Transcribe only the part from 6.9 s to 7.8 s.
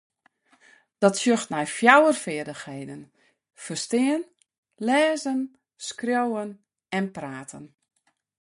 en praten.